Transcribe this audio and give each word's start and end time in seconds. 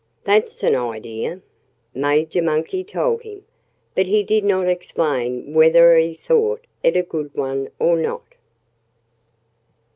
"That's 0.23 0.63
an 0.63 0.73
idea," 0.75 1.41
Major 1.93 2.41
Monkey 2.41 2.83
told 2.83 3.21
him. 3.21 3.45
But 3.93 4.07
he 4.07 4.23
did 4.23 4.43
not 4.43 4.67
explain 4.67 5.53
whether 5.53 5.95
he 5.95 6.15
thought 6.15 6.65
it 6.81 6.97
a 6.97 7.03
good 7.03 7.29
one 7.35 7.69
or 7.77 7.95
not. 7.95 8.25